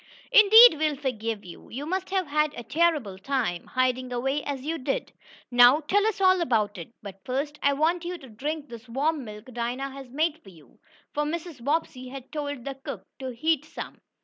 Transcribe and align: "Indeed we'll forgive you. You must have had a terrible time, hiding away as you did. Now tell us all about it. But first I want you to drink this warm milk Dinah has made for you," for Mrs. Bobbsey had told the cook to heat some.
"Indeed 0.31 0.79
we'll 0.79 0.95
forgive 0.95 1.45
you. 1.45 1.69
You 1.69 1.85
must 1.85 2.09
have 2.09 2.25
had 2.25 2.55
a 2.55 2.63
terrible 2.63 3.19
time, 3.19 3.67
hiding 3.67 4.11
away 4.11 4.41
as 4.43 4.63
you 4.65 4.79
did. 4.79 5.11
Now 5.51 5.81
tell 5.81 6.07
us 6.07 6.19
all 6.19 6.41
about 6.41 6.79
it. 6.79 6.91
But 7.03 7.23
first 7.23 7.59
I 7.61 7.73
want 7.73 8.03
you 8.03 8.17
to 8.17 8.27
drink 8.29 8.67
this 8.67 8.89
warm 8.89 9.23
milk 9.23 9.53
Dinah 9.53 9.91
has 9.91 10.09
made 10.09 10.41
for 10.41 10.49
you," 10.49 10.79
for 11.13 11.21
Mrs. 11.23 11.63
Bobbsey 11.63 12.07
had 12.07 12.31
told 12.31 12.65
the 12.65 12.73
cook 12.73 13.05
to 13.19 13.29
heat 13.31 13.63
some. 13.63 14.01